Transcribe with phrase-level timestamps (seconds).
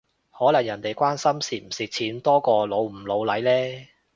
[0.35, 3.85] 可能人哋關心蝕唔蝕錢多過老唔老嚟呢？